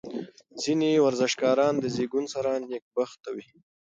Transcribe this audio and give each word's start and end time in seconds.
ځینې 0.61 0.89
ورزشکاران 1.05 1.73
د 1.79 1.85
زېږون 1.95 2.25
سره 2.33 2.51
نېکبخته 2.69 3.29
وي. 3.35 3.47